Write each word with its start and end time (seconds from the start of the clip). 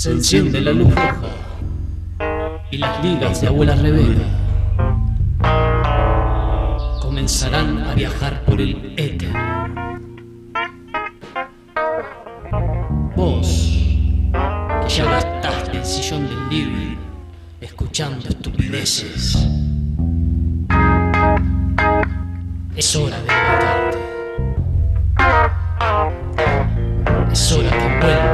Se 0.00 0.10
enciende 0.12 0.62
la 0.62 0.72
luz 0.72 0.94
roja 0.94 1.28
y 2.70 2.78
las 2.78 3.04
ligas 3.04 3.42
de 3.42 3.48
abuela 3.48 3.74
Rebeca 3.74 4.24
comenzarán 7.02 7.76
a 7.80 7.92
viajar 7.92 8.42
por 8.46 8.62
el 8.62 8.94
éter. 8.96 9.30
Vos, 13.14 13.76
que 14.80 14.88
ya 14.88 15.04
gastaste 15.04 15.76
el 15.76 15.84
sillón 15.84 16.26
del 16.26 16.48
living 16.48 16.96
escuchando 17.60 18.26
estupideces, 18.26 19.36
es 22.74 22.96
hora 22.96 23.20
de 23.20 23.26
levantarte. 23.26 23.98
Es 27.30 27.52
hora 27.52 27.68
que 27.68 27.98
vuelvas 28.00 28.29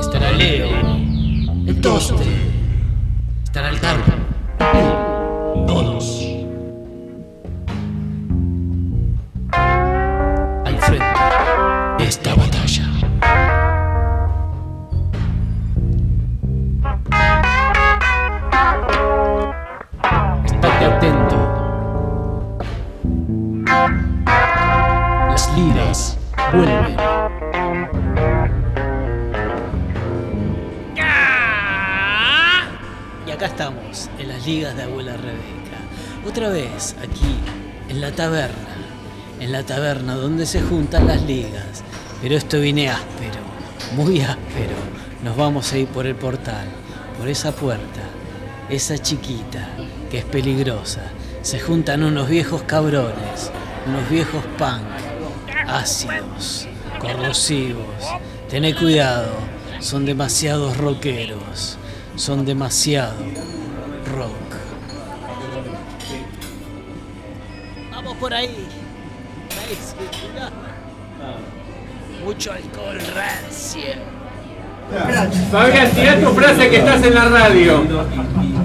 estará 0.00 0.30
Leo, 0.32 0.68
el 1.66 1.80
Toste, 1.80 2.24
estará 3.42 3.68
el 3.70 3.80
Carmen, 3.80 4.26
todos. 5.66 6.22
Al 9.52 10.78
frente 10.78 11.04
de 11.98 12.04
esta 12.04 12.34
batalla. 12.34 12.88
Estate 20.44 20.84
atento. 20.84 21.36
Las 25.28 25.56
liras 25.56 26.18
vuelven. 26.52 27.21
Acá 33.42 33.50
estamos, 33.50 34.08
en 34.20 34.28
las 34.28 34.46
ligas 34.46 34.76
de 34.76 34.84
abuela 34.84 35.16
Rebeca. 35.16 35.78
Otra 36.24 36.48
vez, 36.48 36.94
aquí, 37.02 37.38
en 37.88 38.00
la 38.00 38.12
taberna. 38.12 38.76
En 39.40 39.50
la 39.50 39.64
taberna 39.64 40.14
donde 40.14 40.46
se 40.46 40.62
juntan 40.62 41.08
las 41.08 41.22
ligas. 41.22 41.82
Pero 42.20 42.36
esto 42.36 42.60
viene 42.60 42.88
áspero, 42.88 43.40
muy 43.96 44.20
áspero. 44.20 44.76
Nos 45.24 45.36
vamos 45.36 45.72
a 45.72 45.78
ir 45.78 45.88
por 45.88 46.06
el 46.06 46.14
portal, 46.14 46.66
por 47.18 47.28
esa 47.28 47.50
puerta, 47.50 48.02
esa 48.68 48.96
chiquita, 48.96 49.70
que 50.08 50.18
es 50.18 50.24
peligrosa. 50.24 51.02
Se 51.42 51.58
juntan 51.58 52.04
unos 52.04 52.28
viejos 52.28 52.62
cabrones, 52.62 53.50
unos 53.88 54.08
viejos 54.08 54.44
punk, 54.56 54.86
ácidos, 55.66 56.68
corrosivos. 57.00 58.04
Tené 58.48 58.76
cuidado, 58.76 59.32
son 59.80 60.06
demasiados 60.06 60.76
rockeros, 60.76 61.76
son 62.16 62.44
demasiado 62.44 63.14
rock. 64.16 64.32
Vamos 67.90 68.16
por 68.16 68.34
ahí. 68.34 68.68
Mucho 72.24 72.52
alcohol 72.52 72.98
rancio. 73.14 73.82
Fabián, 75.50 75.90
tirá 75.92 76.20
tu 76.20 76.26
frase 76.34 76.68
que 76.68 76.76
estás 76.76 77.02
en 77.02 77.14
la 77.14 77.24
radio. 77.24 77.82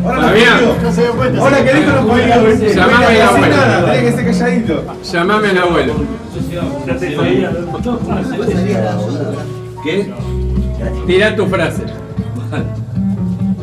Fabián, 0.03 0.59
Hola, 1.39 1.63
¿qué 1.63 1.73
dijo 1.73 1.91
los 1.91 2.05
judíos? 2.05 2.75
Llamame 2.75 3.05
a 3.05 3.13
la 3.13 3.27
abuela. 3.29 3.47
nada, 3.55 3.93
tenés 3.93 4.03
que 4.03 4.11
ser 4.11 4.25
calladito. 4.25 4.83
llamame 5.03 5.47
al 5.49 5.57
abuelo. 5.57 5.93
¿Qué? 9.83 10.13
Tirá 11.07 11.35
tu 11.35 11.47
frase. 11.47 11.83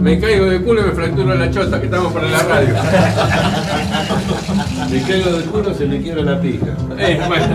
Me 0.04 0.20
caigo 0.20 0.44
de 0.44 0.60
culo 0.60 0.82
y 0.82 0.84
me 0.84 0.92
fracturo 0.92 1.34
la 1.34 1.50
chota, 1.50 1.80
que 1.80 1.86
estamos 1.86 2.12
para 2.12 2.28
la 2.28 2.38
radio. 2.42 2.74
Me 4.90 5.00
caigo 5.00 5.30
de 5.38 5.44
culo, 5.44 5.72
se 5.72 5.86
me 5.86 5.98
quiebra 6.02 6.22
la 6.24 6.38
pija. 6.42 6.76
Eh, 6.98 7.18
bueno, 7.26 7.46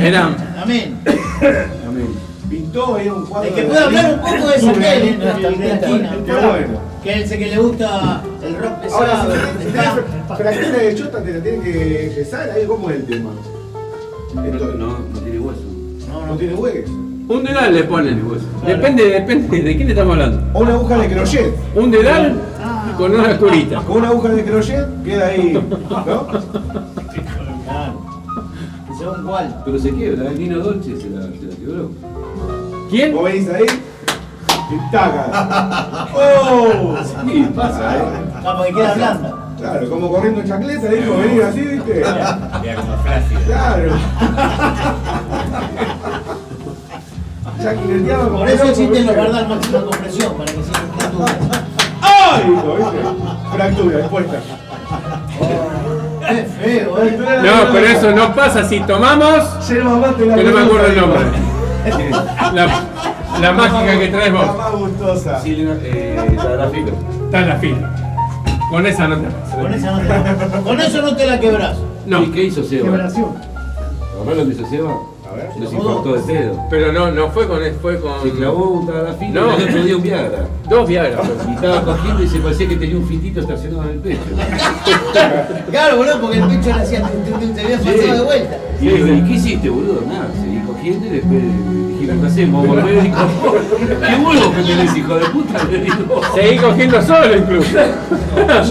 eran 0.00 0.36
Amén. 0.62 0.96
Amén. 1.88 2.06
Pintó 2.48 2.94
ahí 2.94 3.08
un 3.08 3.26
cuadro. 3.26 3.48
El 3.48 3.54
que 3.56 3.62
puede 3.64 3.80
hablar 3.80 4.14
un 4.14 4.20
poco 4.20 4.46
de. 4.46 4.60
Qué 6.24 6.32
bueno. 6.32 6.80
Que 7.02 7.14
él 7.14 7.26
sé 7.28 7.36
que 7.36 7.46
le 7.46 7.58
gusta 7.58 8.22
el 8.40 8.56
rock 8.56 8.72
Ahora, 8.92 9.26
pesado. 9.26 9.34
si 9.58 9.64
tenés 9.72 9.90
fractura 10.38 10.78
de 10.78 10.94
chota, 10.94 11.20
te 11.20 11.32
la 11.32 11.40
tienen 11.42 11.62
que 11.62 12.12
gesar. 12.14 12.48
Ahí, 12.50 12.64
¿cómo 12.64 12.90
es 12.90 12.96
el 12.96 13.06
tema? 13.06 13.30
Esto 14.46 14.66
No, 14.74 14.98
no 15.12 15.18
tiene 15.20 15.40
hueso. 15.40 15.62
no 16.28 16.36
tiene 16.36 16.54
hueso. 16.54 17.03
Un 17.28 17.44
dedal 17.44 17.74
le 17.74 17.84
ponen. 17.84 18.22
Depende, 18.66 19.04
depende 19.04 19.62
de 19.62 19.76
quién 19.76 19.88
estamos 19.88 20.12
hablando. 20.12 20.42
O 20.52 20.60
una 20.60 20.74
aguja 20.74 20.98
de 20.98 21.08
crochet. 21.08 21.54
Un 21.74 21.90
dedal 21.90 22.40
con 22.96 23.14
una 23.14 23.36
curita. 23.38 23.80
Con 23.80 23.96
una 23.98 24.08
aguja 24.08 24.28
de 24.30 24.44
crochet 24.44 24.86
queda 25.04 25.26
ahí, 25.26 25.52
¿no? 25.52 25.62
Claro. 25.88 26.28
Según 28.98 29.24
cuál. 29.26 29.62
Pero 29.64 29.78
se 29.78 29.90
quiebra, 29.90 30.30
el 30.30 30.38
Nino 30.38 30.58
Dolce 30.58 30.96
se 31.00 31.10
la, 31.10 31.22
se 31.22 31.46
la 31.46 31.56
quebró. 31.56 31.90
¿Quién? 32.90 33.12
Vos 33.14 33.24
venís 33.24 33.48
ahí 33.48 33.66
y 34.70 34.90
taca. 34.92 36.08
¡Oh! 36.14 36.96
Sí, 37.26 37.48
pasa, 37.54 37.96
¿eh? 37.96 38.00
Ah, 38.44 38.54
porque 38.56 38.72
queda 38.74 38.94
blanda. 38.94 39.34
Claro, 39.58 39.88
como 39.88 40.10
corriendo 40.10 40.40
en 40.40 40.48
chacleta, 40.48 40.88
dijo, 40.88 41.16
venir 41.16 41.42
así, 41.42 41.60
¿viste? 41.60 42.02
Claro. 42.02 42.62
Ya 42.62 42.76
quineteaba 42.76 43.76
como 43.76 43.88
Por 47.58 48.48
eso 48.48 48.64
existen 48.64 49.06
los 49.06 49.14
guardas 49.16 49.48
máxima 49.48 49.80
compresión, 49.82 50.34
para 50.34 50.52
que 50.52 50.62
sigan 50.62 50.90
fracturas. 50.98 51.36
¡Ay! 52.02 52.56
Fractura, 53.54 53.98
expuesta. 54.00 54.36
Qué 56.28 56.44
feo, 56.60 57.02
eh. 57.04 57.18
No, 57.18 57.72
pero 57.72 57.86
eso 57.86 58.10
no 58.12 58.34
pasa 58.34 58.64
si 58.68 58.80
tomamos. 58.80 59.70
La 59.70 60.14
Que 60.14 60.44
no 60.44 60.52
me 60.52 60.60
acuerdo 60.62 60.86
el 60.86 60.96
nombre. 60.96 61.20
La, 62.54 62.66
la 63.40 63.52
mágica 63.52 63.98
que 63.98 64.08
traes 64.08 64.32
La 64.32 64.40
vos. 64.40 64.56
más 64.56 64.72
gustosa. 64.72 65.40
Sí, 65.40 65.56
eh, 65.58 66.36
Tadafilo. 66.36 66.92
Está 67.26 67.40
en 67.40 67.48
la 67.48 67.56
fila. 67.56 67.90
Con 68.70 68.86
esa 68.86 69.08
no 69.08 69.16
te 69.18 69.26
pasa. 69.28 69.56
Con, 69.60 69.74
esa 69.74 69.90
no 69.92 69.98
te, 70.00 70.60
con 70.62 70.80
eso 70.80 71.02
no 71.02 71.16
te 71.16 71.26
la 71.26 71.40
quebras. 71.40 71.76
No, 72.06 72.22
¿Y 72.22 72.30
qué 72.30 72.44
hizo 72.44 72.62
Seba? 72.64 72.84
Quebración. 72.90 73.34
¿Mamá 74.18 74.32
lo 74.34 74.44
que 74.46 74.52
hizo 74.54 74.66
Seba? 74.66 74.94
Nos 75.58 75.72
infartó 75.72 76.12
de 76.14 76.20
pedo. 76.20 76.60
pero 76.70 76.92
no, 76.92 77.10
no 77.10 77.30
fue 77.30 77.46
con 77.46 77.60
fue 77.80 78.00
con 78.00 78.22
Se 78.22 78.30
clavó 78.30 78.70
un 78.70 78.86
Tadafilo 78.86 79.40
No. 79.40 79.52
y 79.58 79.62
el 79.62 79.68
otro 79.68 79.84
día 79.84 79.96
un 79.96 80.02
Viagra. 80.02 80.48
dos 80.68 80.88
Viagra. 80.88 81.22
Y 81.48 81.54
estaba 81.54 81.82
cogiendo 81.84 82.22
y 82.22 82.28
se 82.28 82.38
parecía 82.38 82.68
que 82.68 82.76
tenía 82.76 82.96
un 82.96 83.06
fitito 83.06 83.40
estacionado 83.40 83.84
en 83.84 83.90
el 83.90 83.98
pecho. 83.98 84.20
Claro, 85.70 85.96
boludo, 85.96 86.20
porque 86.20 86.38
el 86.38 86.44
pecho 86.48 86.66
le 86.76 86.82
hacía. 86.82 87.02
Te, 87.02 87.46
te, 87.46 87.46
te 87.52 87.60
había 87.60 87.78
pasado 87.78 88.14
de 88.14 88.20
vuelta. 88.24 88.56
Y 88.80 88.84
le 88.86 88.94
digo, 89.04 89.16
¿y 89.16 89.22
qué 89.22 89.32
hiciste, 89.34 89.68
boludo? 89.70 90.02
Nada, 90.06 90.28
cogiendo 90.74 91.06
y 91.06 91.10
después 91.10 91.42
dijimos, 91.88 92.16
¿qué 92.20 92.26
hacemos? 92.26 92.66
Vamos 92.66 92.78
al 92.78 92.84
médico. 92.84 93.16
¿Qué 94.06 94.14
huevo 94.24 94.52
que 94.54 94.62
tenés, 94.62 94.96
hijo 94.96 95.14
de 95.14 95.26
puta? 95.26 95.64
Le 95.64 95.78
digo. 95.80 96.20
Seguí 96.34 96.56
cogiendo 96.58 97.02
solo 97.02 97.36
incluso. 97.36 97.68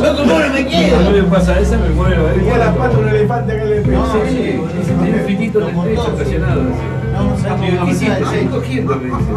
Yo 0.03 0.15
como 0.17 0.25
no 0.33 0.37
me 0.39 0.45
A 0.45 0.49
mí 0.49 0.65
quiero. 0.65 1.11
me 1.11 1.23
pasa 1.23 1.59
esa, 1.59 1.77
me 1.77 1.89
muero. 1.89 2.29
¿eh? 2.29 2.33
Tenía 2.35 2.57
la 2.57 2.75
pata 2.75 2.97
un 2.97 3.09
elefante 3.09 3.51
acá 3.53 3.63
en 3.63 3.71
el 3.73 3.81
pecho. 3.83 3.91
No, 3.91 4.05
sí, 4.29 4.59
un 4.59 5.25
fitito 5.25 5.67
en 5.67 5.75
el 5.77 5.83
pecho 5.85 6.07
estacionado. 6.13 6.61
así. 6.61 6.81
No, 7.13 7.23
no 7.23 7.85
pasar, 7.85 8.25
Seguí 8.31 8.45
cogiendo, 8.47 8.95
me 8.95 9.05
dice. 9.05 9.31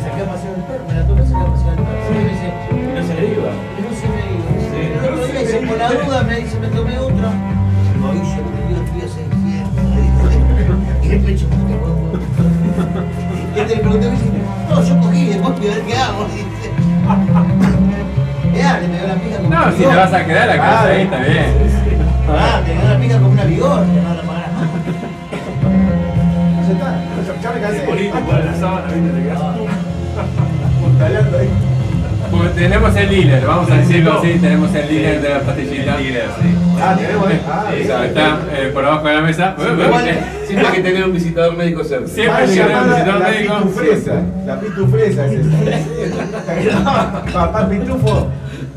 Saqué 0.00 0.22
a 0.22 0.26
pasear 0.26 0.54
el 0.56 0.62
perro, 0.64 0.84
me 0.88 0.94
la 0.94 1.06
toca 1.06 1.22
sacar 1.26 1.42
a 1.46 1.50
pasear 1.52 1.78
el 1.78 1.84
perro. 1.84 2.02
Sí, 2.08 2.14
me 2.14 2.24
dice, 2.30 2.48
Y 2.70 2.72
no 2.94 3.02
se 3.06 3.14
le 3.14 3.24
iba. 3.26 3.50
y 3.78 3.82
no 3.82 3.90
se 4.00 4.06
me 4.08 4.20
iba. 4.32 5.06
El 5.06 5.14
otro 5.14 5.26
día 5.26 5.40
dice, 5.40 5.56
por 5.66 5.76
la 5.78 5.88
duda 5.92 6.22
me 6.24 6.36
dice, 6.36 6.58
me 6.60 6.68
tomé 6.68 6.98
otra. 6.98 7.30
Y 11.10 11.14
el 11.14 11.20
pecho, 11.20 11.46
puta, 11.48 11.74
huevo. 11.74 12.12
Y 13.56 13.58
le 13.68 13.76
pregunté, 13.76 14.06
me 14.06 14.12
dice, 14.12 14.24
no, 14.68 14.84
yo 14.84 15.00
cogí, 15.00 15.24
después 15.26 15.58
voy 15.58 15.66
a 15.68 15.74
ver 15.74 15.82
qué 15.82 15.96
hago. 15.96 16.26
Dice. 16.32 16.70
Ya, 18.56 18.78
le 18.80 18.88
pegó 18.88 19.06
la 19.08 19.14
pica 19.14 19.36
como 19.38 19.48
No, 19.50 19.72
si 19.72 19.78
te 19.78 19.86
vas 19.86 20.12
a 20.12 20.24
quedar 20.26 20.46
la 20.48 20.56
casa 20.56 20.84
ahí 20.88 21.02
está 21.02 21.18
bien. 21.18 21.44
Ah, 22.28 22.60
te 22.64 22.72
pegó 22.72 22.88
la 22.88 22.98
pica 22.98 23.14
como 23.18 23.30
una 23.30 23.44
vigor, 23.44 23.84
que 23.86 24.00
no 24.00 24.14
la 24.14 24.22
pagarás 24.22 24.52
más. 24.52 24.68
Ya 26.66 26.72
está, 26.72 26.88
ya- 27.26 27.40
ya 27.42 27.50
me 27.50 27.60
cansé. 27.60 28.20
para 28.28 28.44
la 28.44 28.54
sábana, 28.54 28.86
¿viste? 28.92 29.10
Te. 29.20 29.32
Apuntaleando 30.78 31.38
ahí. 31.38 31.48
Como 32.30 32.44
tenemos 32.50 32.96
el 32.96 33.08
dealer, 33.08 33.46
vamos 33.46 33.70
a 33.70 33.74
decirlo 33.74 34.18
así, 34.20 34.38
tenemos 34.40 34.72
el 34.74 34.88
dealer 34.88 35.20
de 35.22 35.28
la 35.30 35.40
pastillita. 35.40 36.00
Eh. 36.00 36.28
Ah. 36.82 36.96
Está 37.74 38.38
eh, 38.52 38.70
por 38.72 38.84
abajo 38.84 39.06
de 39.06 39.14
la 39.14 39.20
mesa. 39.20 39.54
Siempre 40.46 40.66
hay 40.66 40.72
que 40.74 40.80
tener 40.82 41.04
un 41.04 41.12
visitador 41.12 41.54
médico 41.56 41.84
cerca. 41.84 42.08
Siempre 42.08 42.46
se 42.48 42.54
tenemos 42.54 42.72
llama 42.72 42.82
un 42.82 42.90
la, 42.90 42.96
visitador 42.96 43.20
la 43.20 43.28
médico. 43.30 43.56
pitufresa. 43.58 44.14
La 44.46 44.60
pitufresa 44.60 45.26
es 45.26 45.32
esa. 45.32 45.48
Papá 47.32 47.68
pitufo 47.68 48.28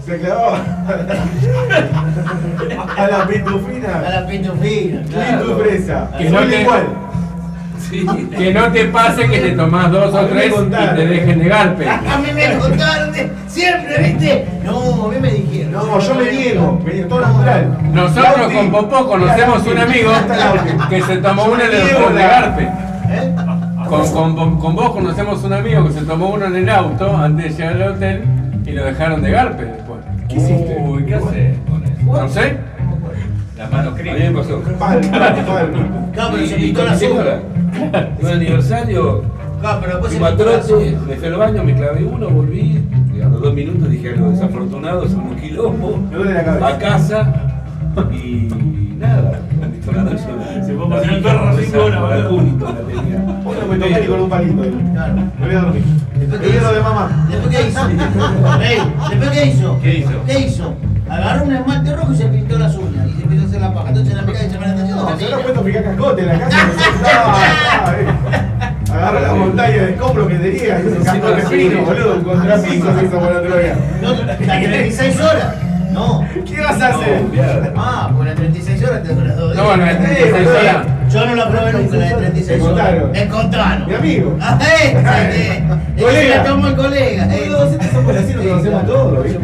se 0.05 0.19
clavaba 0.19 0.57
a 2.97 3.07
la 3.07 3.21
A 3.21 3.27
pitufina. 3.27 4.01
la 4.01 4.27
pitufina, 4.27 5.01
claro. 5.09 5.45
Pitufresa. 5.45 6.09
Que 6.17 6.29
no 6.29 6.43
igual. 6.43 6.83
Sí. 7.93 8.07
Que 8.35 8.51
no 8.53 8.71
te 8.71 8.85
pase 8.85 9.27
que 9.29 9.39
te 9.39 9.51
tomás 9.51 9.91
dos 9.91 10.13
o 10.15 10.25
tres 10.25 10.51
y 10.51 10.95
te 10.95 11.05
dejen 11.05 11.39
de 11.39 11.47
garpe. 11.47 11.87
A 11.89 12.17
mí 12.17 12.27
me 12.33 12.57
contaron 12.57 13.11
de- 13.13 13.29
siempre, 13.47 14.01
¿viste? 14.01 14.45
No, 14.63 15.05
a 15.05 15.07
mí 15.09 15.15
me 15.21 15.29
dijeron. 15.29 15.73
No, 15.73 15.99
yo 15.99 16.15
me 16.15 16.31
niego. 16.31 16.81
Me 16.83 16.91
todo 17.03 17.21
natural. 17.21 17.77
Nosotros 17.93 18.51
con 18.51 18.71
Popó 18.71 19.07
conocemos 19.07 19.67
un 19.67 19.77
amigo 19.77 20.11
que 20.89 21.01
se 21.03 21.17
tomó 21.17 21.45
el 21.55 21.69
niego 21.69 21.99
auto 21.99 22.13
de 22.15 22.21
garpe. 22.23 22.63
¿Eh? 22.63 23.35
Con, 23.87 24.35
con, 24.35 24.59
con 24.59 24.75
vos 24.75 24.89
conocemos 24.91 25.43
un 25.43 25.53
amigo 25.53 25.85
que 25.87 25.93
se 25.93 26.01
tomó 26.01 26.29
uno 26.29 26.45
en 26.47 26.55
el 26.55 26.69
auto 26.69 27.15
antes 27.15 27.55
de 27.57 27.63
llegar 27.63 27.81
al 27.83 27.91
hotel 27.93 28.23
y 28.65 28.71
lo 28.71 28.85
dejaron 28.85 29.21
de 29.21 29.29
garpe 29.31 29.65
después. 29.65 29.99
¿Qué 30.27 30.35
hiciste? 30.35 30.77
Uy, 30.81 31.05
¿qué 31.05 31.15
haces 31.15 31.57
con 31.69 31.83
eso? 31.83 31.93
No 32.23 32.27
sé. 32.29 32.57
La 33.57 33.67
mano 33.67 33.89
A 33.91 33.93
mí 33.93 34.03
me 34.11 34.31
pasó. 34.31 34.61
Pero 36.31 36.47
se 36.47 36.55
pintó 36.55 36.83
la. 36.85 36.93
Un 38.21 38.27
aniversario, 38.27 39.23
Claro, 39.61 39.79
pero 39.81 39.91
después 39.93 40.11
se 40.11 40.17
fui 40.19 40.27
a 40.27 40.29
pintó 40.29 40.45
la 40.45 40.51
trote, 40.59 40.67
sombra. 40.91 41.01
me 41.07 41.15
fui 41.15 41.27
al 41.27 41.35
baño, 41.37 41.63
me 41.63 41.75
clavé 41.75 42.03
uno, 42.05 42.29
volví. 42.29 42.83
Y 43.15 43.21
a 43.21 43.29
los 43.29 43.41
dos 43.41 43.53
minutos 43.53 43.89
dije 43.89 44.09
algo 44.09 44.29
desafortunado, 44.31 45.07
son 45.07 45.19
un 45.21 45.35
quilombo. 45.37 45.99
A 46.61 46.77
casa 46.77 47.33
y 48.11 48.49
nada. 48.97 49.39
con 49.85 50.17
Se 50.65 50.73
fue 50.73 50.85
a 50.85 50.89
pasear 50.89 51.13
el 51.13 51.23
perro 51.23 51.47
a 51.47 51.53
cinco 51.53 51.83
horas, 51.85 52.01
Al 52.11 52.23
boludo. 52.23 52.29
punto 52.39 52.65
la 52.65 52.81
tenía. 52.81 53.19
Vos 53.43 53.55
no 53.59 53.67
me 53.67 53.77
toqué 53.77 54.07
con 54.07 54.19
un 54.21 54.29
palito. 54.29 54.61
Claro. 54.93 55.15
Me 55.39 55.45
voy 55.45 55.55
a 55.55 55.61
dormir. 55.61 55.83
Después, 56.19 56.61
lo 56.61 56.73
de 56.73 56.81
mamá. 56.81 57.27
¿Después 57.29 57.55
qué 57.55 57.67
hizo? 57.69 57.87
¿Después 59.09 59.29
qué 59.31 59.45
hizo? 59.45 59.79
¿Qué 59.81 59.97
hizo? 59.99 60.11
¿Qué 60.25 60.39
hizo? 60.39 60.73
Agarró 61.09 61.45
un 61.45 61.51
esmalte 61.53 61.95
rojo 61.95 62.13
y 62.13 62.15
se 62.15 62.25
pintó 62.25 62.57
las 62.59 62.75
uñas. 62.75 62.92
Y 63.23 63.27
se 63.27 63.33
empezó 63.33 63.43
a 63.43 63.47
hacer 63.47 63.61
la 63.61 63.73
paja. 63.73 63.89
Entonces 63.89 64.13
la 64.15 64.21
mirada 64.23 64.45
y 64.45 64.49
se 64.49 64.59
me 64.59 64.65
la 64.65 64.71
está 64.71 64.83
haciendo 64.83 65.03
No, 65.03 65.07
se 65.07 65.11
también. 65.11 65.33
habrá 65.33 65.43
puesto 65.45 65.63
picar 65.63 65.83
cascote 65.83 66.21
en 66.21 66.27
la 66.27 66.39
casa. 66.39 66.57
no 67.03 67.91
eh. 67.91 68.93
Agarró 68.93 69.19
la 69.21 69.33
montaña 69.33 69.75
de 69.83 69.89
escombros 69.91 70.27
que 70.27 70.35
tenía 70.35 70.79
y 70.79 70.87
ese 70.87 70.97
cascote 71.03 71.41
sí, 71.41 71.47
fino, 71.47 71.79
sí. 71.79 71.85
boludo. 71.85 72.15
Un 72.15 72.23
contrapiso 72.23 72.99
se 72.99 73.05
hizo 73.05 73.19
por 73.19 73.31
otro 73.31 73.57
día. 73.57 73.75
No, 74.01 74.13
las 74.25 74.37
36 74.37 75.19
horas. 75.19 75.55
No. 75.91 76.25
¿Qué 76.45 76.59
vas 76.61 76.81
a 76.81 76.87
hacer? 76.89 77.21
Ah, 77.75 78.11
pues 78.15 78.27
las 78.27 78.35
36 78.35 78.83
horas 78.83 79.03
te 79.03 79.13
dura 79.13 79.35
dos 79.35 79.55
No, 79.55 79.63
bueno, 79.63 79.83
días. 79.83 79.99
las 79.99 80.09
36 80.11 80.47
horas. 80.49 80.87
Yo 81.13 81.25
no 81.27 81.35
la 81.35 81.49
probé 81.49 81.73
nunca, 81.73 81.97
la 81.97 82.05
de 82.07 82.15
36 82.15 82.63
Me 82.63 82.67
horas. 82.69 82.93
Me 83.13 83.27
contaron. 83.27 83.87
Mi 83.87 83.93
amigo. 83.95 84.37
Ah, 84.41 84.59
este, 84.61 84.97
este. 85.97 86.03
Colega. 86.03 86.35
la 86.37 86.43
tomó 86.43 86.67
el 86.67 86.75
colega. 86.75 87.25
nosotros 87.25 87.85
somos 87.93 88.15
así, 88.15 88.33
nos 88.33 88.45
conocemos 88.45 88.85
todos, 88.85 89.23
¿viste? 89.23 89.39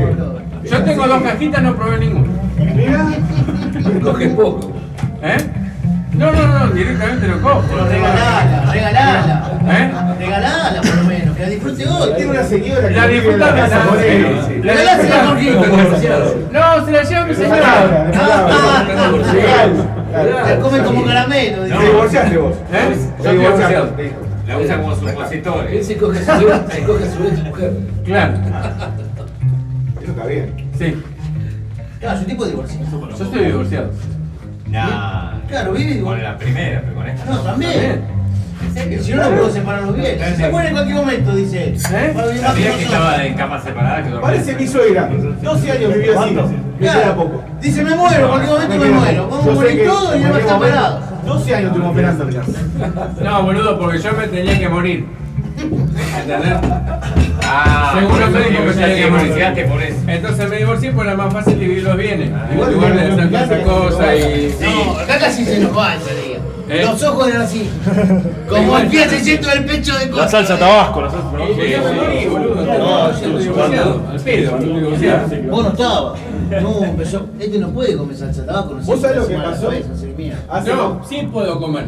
Yo 0.70 0.84
tengo 0.84 1.08
dos 1.08 1.22
cajitas, 1.24 1.64
no 1.64 1.76
probé 1.76 2.00
ninguna. 2.00 2.28
Mira, 2.76 3.06
Coges 4.04 4.34
poco. 4.34 4.72
¿Eh? 5.24 5.38
No, 6.14 6.32
no, 6.32 6.48
no, 6.48 6.68
directamente 6.74 7.28
lo 7.28 7.42
cojo. 7.42 7.64
Pero 7.70 7.86
regalala, 7.86 8.72
regalala. 8.72 9.52
¿Eh? 9.70 9.92
Regalala 10.20 10.82
por 10.82 10.96
lo 10.96 11.04
menos, 11.04 11.36
que 11.38 11.44
la 11.44 11.50
disfrute 11.50 11.88
hoy. 11.88 12.14
tiene 12.16 12.32
una 12.32 12.44
señora 12.44 12.88
que 12.90 12.94
La 12.96 13.06
en 13.06 13.08
la 13.08 13.08
disfruta 13.08 13.56
casa 13.56 13.84
él. 14.06 14.62
La 14.64 14.74
Regalásela 14.74 15.36
disfruta- 15.36 15.70
con 15.70 15.78
divorciado. 15.78 16.36
No, 16.52 16.86
se 16.86 16.92
la 16.92 17.04
lleva 17.04 17.26
mi 17.26 17.36
señora. 17.36 17.62
palabra. 17.62 18.12
Ah, 18.16 18.84
Legal. 19.34 20.46
Se 20.48 20.60
come 20.60 20.80
como 20.80 21.06
caramelo. 21.06 21.64
Te 21.64 21.70
dice. 21.70 21.86
divorciaste 21.86 22.38
vos. 22.38 22.56
¿Eh? 22.74 22.96
Yo 23.24 23.32
divorciado. 23.32 23.90
La 24.48 24.58
usa 24.58 24.78
como 24.82 24.94
Él 24.94 25.00
supositor. 25.00 25.68
se 25.84 25.98
coge 25.98 26.20
su, 26.20 26.26
se 26.72 26.84
coge 26.84 27.04
a 27.06 27.12
su 27.12 27.24
ex 27.28 27.44
mujer. 27.44 27.72
Claro, 28.04 28.34
Eso 30.02 30.12
está 30.12 30.26
bien. 30.26 30.54
sí. 30.78 31.04
Claro, 32.00 32.16
es 32.16 32.22
un 32.22 32.28
tipo 32.28 32.46
divorciado. 32.46 33.10
Yo 33.10 33.24
estoy 33.26 33.46
divorciado. 33.46 33.92
Nah. 34.68 35.40
Claro, 35.48 35.74
vive 35.74 36.00
Con 36.02 36.22
la 36.22 36.38
primera, 36.38 36.82
pero 36.82 36.96
con 36.96 37.08
esta. 37.08 37.26
No, 37.26 37.40
también. 37.40 38.20
Si 39.02 39.14
no, 39.14 39.24
no 39.24 39.36
puedo 39.36 39.52
separarlos 39.52 39.96
bien. 39.96 40.20
Si 40.20 40.36
se 40.36 40.50
muere 40.50 40.70
en 40.70 40.74
cualquier 40.76 40.98
momento, 40.98 41.36
dice. 41.36 41.70
¿Eh? 41.70 42.14
Vivir 42.14 42.42
más 42.42 42.52
Sabía 42.52 42.78
que 42.78 42.84
estaba 42.84 43.26
en 43.26 43.34
camas 43.34 43.64
separadas 43.64 44.08
que. 44.08 44.20
Parece 44.20 44.56
mi 44.56 44.68
suegra. 44.68 45.10
12 45.42 45.72
años 45.72 45.94
vivió 45.94 46.20
así. 46.20 46.38
Claro. 46.80 47.16
poco. 47.16 47.44
Dice, 47.62 47.84
me 47.84 47.96
muero, 47.96 48.24
en 48.24 48.30
cualquier 48.30 48.52
momento 48.52 48.86
me 48.86 48.92
muero. 48.92 49.28
Vamos 49.30 49.48
a 49.48 49.52
morir 49.52 49.78
que 49.78 49.86
todos 49.86 50.16
y 50.16 50.24
él 50.24 50.32
va 50.32 50.36
a 50.36 50.40
estar 50.40 50.60
parado. 50.60 51.00
12 51.26 51.56
años 51.56 51.72
estuvo 51.72 51.90
esperando 51.90 52.24
el 52.28 52.36
caso. 52.36 52.52
No, 53.22 53.44
boludo, 53.44 53.80
porque 53.80 54.00
yo 54.00 54.14
me 54.14 54.28
tenía 54.28 54.60
que 54.60 54.70
morir. 54.70 55.06
¿Entendés? 55.58 56.58
Ah, 57.52 57.96
Seguro 58.00 58.28
médico 58.30 58.64
ya 58.66 58.86
tenía 58.86 58.96
que 58.96 59.06
divorciaste 59.06 59.66
por 59.66 59.82
eso. 59.82 59.98
Entonces 60.08 60.50
me 60.50 60.58
divorcié 60.58 60.92
porque 60.92 61.08
era 61.10 61.18
más 61.18 61.34
fácil 61.34 61.60
dividir 61.60 61.84
los 61.84 61.98
bienes. 61.98 62.30
En 62.30 62.54
Igual 62.54 62.74
lugar 62.74 63.16
de 63.16 63.28
plata, 63.28 63.64
cosas 63.64 64.16
y. 64.16 64.56
No, 64.64 65.00
acá 65.00 65.20
casi 65.20 65.46
se 65.46 65.60
nos 65.60 65.78
va 65.78 65.96
ese 65.96 66.16
día. 66.28 66.40
¿Eh? 66.70 66.86
Los 66.86 67.02
ojos 67.02 67.28
eran 67.28 67.42
así. 67.42 67.68
Como 68.48 68.78
el 68.78 68.88
pie 68.88 69.10
se 69.10 69.20
siente 69.22 69.50
del 69.50 69.66
pecho 69.66 69.98
de 69.98 70.06
La 70.12 70.28
salsa 70.28 70.60
tabasco, 70.60 71.02
la 71.02 71.10
salsa 71.10 71.32
tabasco. 71.32 71.56
Sí, 71.56 72.22
sí, 72.22 72.28
boludo. 72.30 72.56
No, 72.56 73.12
yo 73.12 73.16
estoy 73.16 73.44
divorciado. 73.44 74.04
Al 74.12 74.20
pedo, 74.20 74.58
divorciado. 74.60 75.28
Vos 75.50 75.64
no 75.64 75.70
estabas. 75.72 76.20
No, 76.62 76.84
empezó. 76.84 77.26
Este 77.40 77.58
no 77.58 77.70
puede 77.70 77.98
comer 77.98 78.16
salsa 78.16 78.46
tabaco. 78.46 78.76
No 78.76 78.82
sé 78.82 78.92
¿Vos 78.92 79.02
sabés 79.02 79.18
lo 79.18 79.28
que 79.28 79.36
pasó? 79.36 79.66
Cabeza, 79.66 79.96
se 79.96 80.08
mía. 80.10 80.40
Hace 80.48 80.70
No, 80.76 81.02
sí 81.10 81.28
puedo 81.32 81.60
comer. 81.60 81.86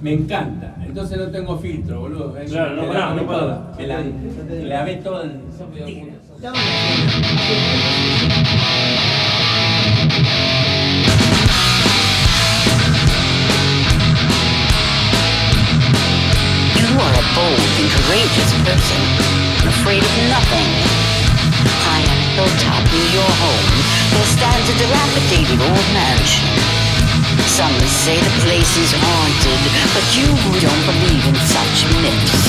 Me 0.00 0.14
encanta. 0.14 0.74
Entonces 0.92 1.16
no 1.16 1.28
tengo 1.28 1.56
filtro, 1.58 2.00
boludo. 2.00 2.36
Es- 2.36 2.50
Claro, 2.50 2.76
no, 2.76 2.82
no, 2.82 2.92
no 3.14 3.32
la- 3.46 3.74
Me 3.78 3.86
la, 3.86 3.98
me 4.02 4.62
la 4.64 4.84
ve 4.84 4.96
toda 4.96 5.24
en. 5.24 5.40
You 15.62 16.88
are 16.98 17.14
a 17.14 17.24
bold 17.36 17.62
and 17.78 17.88
courageous 17.94 18.50
person, 18.66 19.00
afraid 19.68 20.02
of 20.02 20.14
nothing. 20.28 20.68
High 21.86 22.04
on 22.12 22.20
hilltop 22.34 22.82
near 22.92 23.08
your 23.16 23.32
home, 23.42 23.68
there 24.12 24.28
stands 24.36 24.66
a 24.68 24.74
dilapidated 24.82 25.60
old 25.62 25.86
mansion. 25.94 26.81
Some 27.46 27.74
say 28.04 28.18
the 28.18 28.34
place 28.42 28.74
is 28.78 28.92
haunted, 28.94 29.62
but 29.94 30.06
you 30.16 30.26
who 30.26 30.52
don't 30.60 30.84
believe 30.86 31.24
in 31.26 31.36
such 31.46 31.86
myths. 32.02 32.42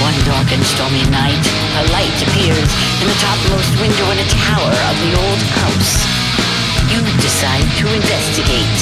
One 0.00 0.16
dark 0.24 0.48
and 0.52 0.64
stormy 0.64 1.04
night, 1.10 1.44
a 1.80 1.82
light 1.92 2.18
appears 2.22 2.70
in 3.02 3.06
the 3.08 3.18
topmost 3.20 3.72
window 3.80 4.06
in 4.12 4.18
a 4.18 4.28
tower 4.30 4.74
of 4.90 4.96
the 5.02 5.12
old 5.18 5.42
house. 5.60 5.92
You 6.88 7.00
decide 7.20 7.68
to 7.78 7.86
investigate, 7.92 8.80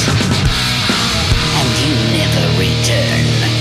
and 1.59 1.68
you 1.83 1.92
never 2.14 2.45
return. 2.59 3.55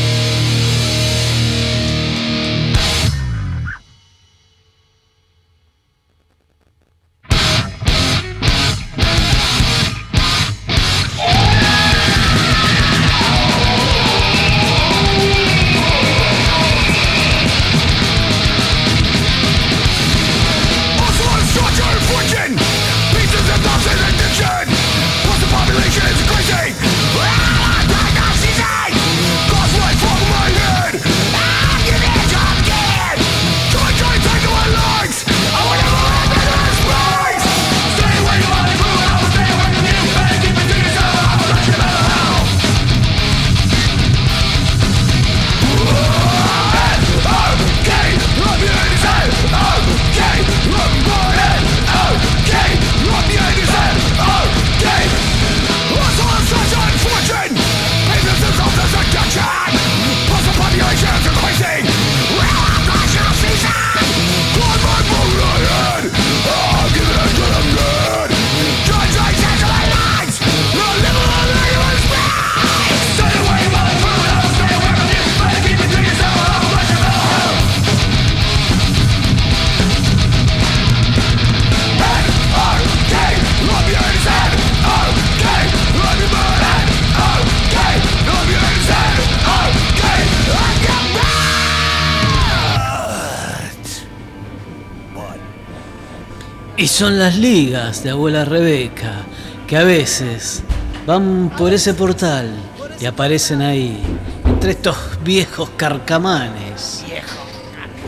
Y 96.86 96.88
son 96.88 97.18
las 97.18 97.36
ligas 97.36 98.04
de 98.04 98.12
abuela 98.12 98.46
Rebeca 98.46 99.24
que 99.66 99.76
a 99.76 99.84
veces 99.84 100.62
van 101.08 101.52
por 101.58 101.74
ese 101.74 101.96
portal 101.96 102.52
y 103.00 103.08
aparecen 103.08 103.64
ahí, 103.64 104.00
entre 104.46 104.70
estos 104.74 104.96
viejos 105.24 105.72
carcamanes, 105.78 107.04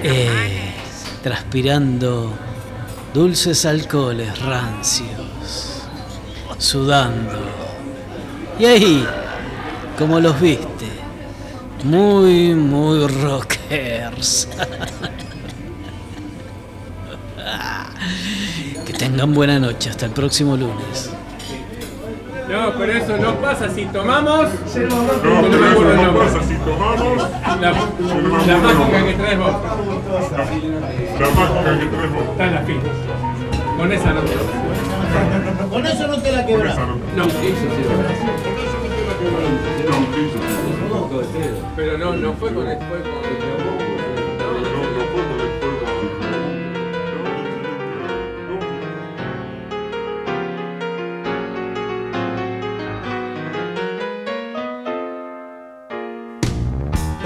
eh, 0.04 0.76
transpirando 1.24 2.38
dulces 3.16 3.66
alcoholes 3.66 4.38
rancios, 4.44 5.82
sudando. 6.60 7.40
Y 8.60 8.66
ahí, 8.66 9.08
como 9.98 10.20
los 10.20 10.40
viste, 10.40 10.86
muy, 11.84 12.54
muy 12.54 13.08
rockers. 13.08 14.48
Que 18.86 18.94
tengan 18.94 19.34
buena 19.34 19.60
noche, 19.60 19.90
hasta 19.90 20.06
el 20.06 20.12
próximo 20.12 20.56
lunes. 20.56 21.12
No, 22.50 22.74
pero 22.78 22.94
eso 22.94 23.18
no 23.18 23.36
pasa 23.42 23.70
si 23.70 23.86
tomamos. 23.88 24.48
No, 24.48 24.62
pero 24.74 25.94
eso 25.94 26.18
pasa 26.18 26.44
si 26.48 26.56
tomamos. 26.56 27.18
La, 27.60 27.72
la 27.72 28.58
mágica 28.58 29.06
que 29.06 29.14
traes 29.14 29.38
vos. 29.38 29.52
La 30.32 30.38
mágica 30.38 31.80
que 31.80 31.86
traes 31.88 32.12
vos. 32.14 32.24
Está 32.32 32.46
en 32.46 32.54
la 32.56 32.62
fila. 32.62 32.82
Con 33.78 33.92
esa 33.92 34.14
no 34.14 34.22
te 34.22 35.70
Con 35.70 35.86
eso 35.86 36.08
no 36.08 36.18
te 36.18 36.32
la 36.32 36.46
quebras. 36.46 36.78
No, 37.16 37.26
Eso 37.26 37.32
sí. 37.34 37.48
No, 40.90 41.10
pero 41.76 41.98
no, 41.98 42.14
no 42.14 42.34
fue 42.34 42.54
con 42.54 42.66
fue 42.66 43.02
con. 43.02 43.87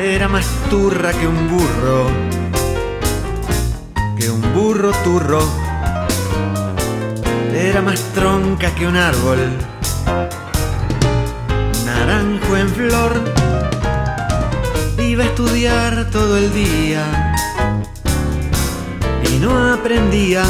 Era 0.04 0.28
más 0.28 0.48
turra 0.72 1.12
que 1.14 1.28
un 1.28 1.48
burro, 1.48 2.08
que 4.18 4.32
un 4.32 4.42
burro 4.52 4.92
turro. 5.04 5.48
Era 7.54 7.84
más 7.84 8.02
tronca 8.16 8.74
que 8.74 8.88
un 8.88 8.98
árbol, 8.98 9.38
naranjo 11.86 12.58
en 12.58 12.70
flor. 12.70 13.22
Iba 14.98 15.24
a 15.24 15.28
estudiar 15.28 16.10
todo 16.10 16.36
el 16.36 16.52
día 16.52 17.36
y 19.32 19.38
no 19.38 19.72
aprendía. 19.72 20.44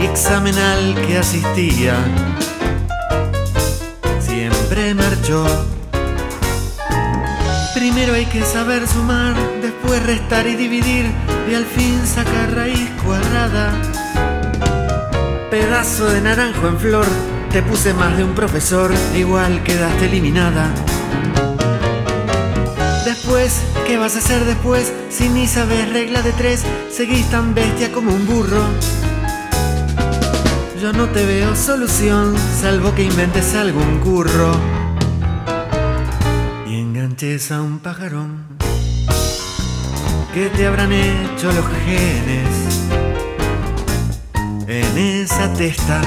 Examen 0.00 0.58
al 0.58 0.94
que 1.06 1.16
asistía 1.16 1.96
siempre 4.20 4.94
marchó. 4.94 5.77
Primero 7.78 8.14
hay 8.14 8.26
que 8.26 8.42
saber 8.42 8.88
sumar, 8.88 9.36
después 9.62 10.04
restar 10.04 10.48
y 10.48 10.56
dividir 10.56 11.06
y 11.48 11.54
al 11.54 11.64
fin 11.64 12.04
sacar 12.04 12.52
raíz 12.52 12.90
cuadrada. 13.04 13.72
Pedazo 15.48 16.06
de 16.06 16.20
naranjo 16.20 16.66
en 16.66 16.76
flor, 16.80 17.06
te 17.52 17.62
puse 17.62 17.94
más 17.94 18.16
de 18.16 18.24
un 18.24 18.34
profesor, 18.34 18.92
igual 19.14 19.62
quedaste 19.62 20.06
eliminada. 20.06 20.74
Después, 23.04 23.62
¿qué 23.86 23.96
vas 23.96 24.16
a 24.16 24.18
hacer 24.18 24.44
después? 24.44 24.92
Si 25.08 25.28
ni 25.28 25.46
sabes 25.46 25.88
regla 25.92 26.22
de 26.22 26.32
tres, 26.32 26.64
seguís 26.90 27.30
tan 27.30 27.54
bestia 27.54 27.92
como 27.92 28.12
un 28.12 28.26
burro. 28.26 28.64
Yo 30.82 30.92
no 30.92 31.06
te 31.10 31.24
veo 31.24 31.54
solución, 31.54 32.34
salvo 32.60 32.92
que 32.96 33.04
inventes 33.04 33.54
algún 33.54 34.00
curro 34.00 34.77
a 37.50 37.62
un 37.62 37.78
pajarón. 37.78 38.44
¿Qué 40.34 40.50
te 40.50 40.66
habrán 40.66 40.92
hecho 40.92 41.50
los 41.52 41.64
genes 41.86 42.48
en 44.68 44.98
esa 44.98 45.52
testa 45.54 46.00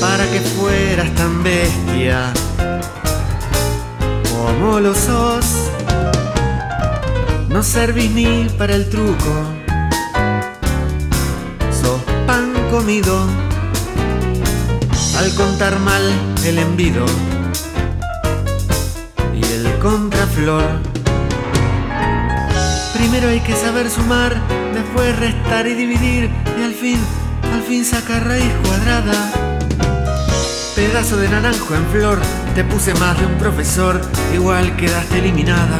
para 0.00 0.30
que 0.30 0.40
fueras 0.40 1.12
tan 1.14 1.42
bestia 1.42 2.32
como 4.30 4.80
lo 4.80 4.94
sos? 4.94 5.70
No 7.48 7.62
servís 7.62 8.10
ni 8.10 8.48
para 8.58 8.74
el 8.74 8.88
truco, 8.90 9.32
sos 11.80 12.00
pan 12.26 12.52
comido 12.70 13.26
al 15.16 15.34
contar 15.34 15.78
mal 15.80 16.02
el 16.44 16.58
envido 16.58 17.06
contraflor. 19.88 20.64
Primero 22.92 23.28
hay 23.28 23.38
que 23.38 23.54
saber 23.54 23.88
sumar, 23.88 24.34
después 24.74 25.16
restar 25.16 25.68
y 25.68 25.74
dividir 25.74 26.28
y 26.58 26.64
al 26.64 26.74
fin, 26.74 26.98
al 27.54 27.62
fin 27.62 27.84
sacar 27.84 28.26
raíz 28.26 28.52
cuadrada. 28.64 29.14
Pedazo 30.74 31.16
de 31.18 31.28
naranjo 31.28 31.76
en 31.76 31.86
flor, 31.86 32.18
te 32.56 32.64
puse 32.64 32.94
más 32.94 33.16
de 33.20 33.26
un 33.26 33.38
profesor, 33.38 34.00
igual 34.34 34.74
quedaste 34.74 35.20
eliminada. 35.20 35.78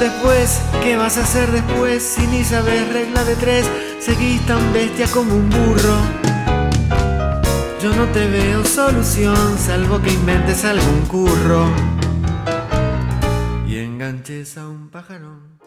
Después, 0.00 0.62
¿qué 0.82 0.96
vas 0.96 1.18
a 1.18 1.22
hacer 1.22 1.52
después 1.52 2.02
si 2.02 2.26
ni 2.28 2.44
sabes 2.44 2.90
regla 2.94 3.24
de 3.24 3.36
tres? 3.36 3.66
Seguís 4.00 4.40
tan 4.46 4.72
bestia 4.72 5.06
como 5.08 5.34
un 5.34 5.50
burro. 5.50 6.27
Yo 7.80 7.94
no 7.94 8.06
te 8.06 8.26
veo 8.26 8.64
solución, 8.64 9.56
salvo 9.56 10.02
que 10.02 10.12
inventes 10.12 10.64
algún 10.64 11.06
curro 11.06 11.64
y 13.68 13.76
enganches 13.76 14.58
a 14.58 14.68
un 14.68 14.88
pajarón. 14.88 15.57